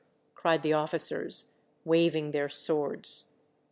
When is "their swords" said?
2.31-3.33